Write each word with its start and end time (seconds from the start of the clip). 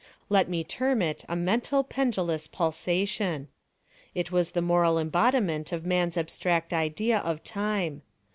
Let 0.29 0.49
me 0.49 0.63
term 0.63 1.03
it 1.03 1.23
a 1.29 1.35
mental 1.35 1.83
pendulous 1.83 2.47
pulsation. 2.47 3.49
It 4.15 4.31
was 4.31 4.53
the 4.53 4.59
moral 4.63 4.97
embodiment 4.97 5.71
of 5.71 5.85
man's 5.85 6.17
abstract 6.17 6.73
idea 6.73 7.19
of 7.19 7.43
Time. 7.43 8.01